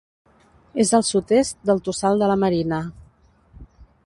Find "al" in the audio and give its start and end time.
0.99-1.05